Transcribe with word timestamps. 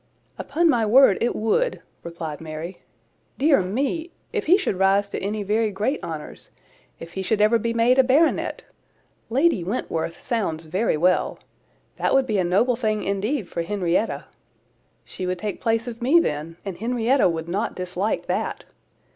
"Upon 0.39 0.67
my 0.67 0.83
word 0.83 1.19
it 1.21 1.35
would," 1.35 1.79
replied 2.01 2.41
Mary. 2.41 2.81
"Dear 3.37 3.61
me! 3.61 4.09
If 4.33 4.47
he 4.47 4.57
should 4.57 4.79
rise 4.79 5.07
to 5.09 5.19
any 5.19 5.43
very 5.43 5.69
great 5.69 6.03
honours! 6.03 6.49
If 6.99 7.13
he 7.13 7.21
should 7.21 7.39
ever 7.39 7.59
be 7.59 7.71
made 7.71 7.99
a 7.99 8.03
baronet! 8.03 8.63
'Lady 9.29 9.63
Wentworth' 9.63 10.19
sounds 10.19 10.65
very 10.65 10.97
well. 10.97 11.37
That 11.97 12.15
would 12.15 12.25
be 12.25 12.39
a 12.39 12.43
noble 12.43 12.75
thing, 12.75 13.03
indeed, 13.03 13.47
for 13.47 13.61
Henrietta! 13.61 14.25
She 15.05 15.27
would 15.27 15.37
take 15.37 15.61
place 15.61 15.85
of 15.85 16.01
me 16.01 16.19
then, 16.19 16.57
and 16.65 16.79
Henrietta 16.79 17.29
would 17.29 17.47
not 17.47 17.75
dislike 17.75 18.25
that. 18.25 18.63